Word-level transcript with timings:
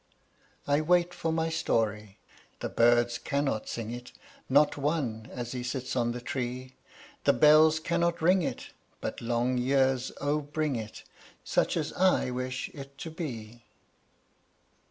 I 0.67 0.81
wait 0.81 1.13
for 1.13 1.31
my 1.31 1.49
story 1.49 2.17
the 2.59 2.69
birds 2.69 3.19
cannot 3.19 3.69
sing 3.69 3.91
it, 3.91 4.11
Not 4.49 4.75
one, 4.75 5.27
as 5.31 5.51
he 5.51 5.61
sits 5.61 5.95
on 5.95 6.11
the 6.11 6.19
tree; 6.19 6.73
The 7.25 7.33
bells 7.33 7.79
cannot 7.79 8.19
ring 8.19 8.41
it, 8.41 8.71
but 8.99 9.21
long 9.21 9.59
years, 9.59 10.11
O 10.19 10.39
bring 10.41 10.75
it! 10.75 11.03
Such 11.43 11.77
as 11.77 11.93
I 11.93 12.31
wish 12.31 12.67
it 12.69 12.97
to 12.97 13.11
be. 13.11 13.63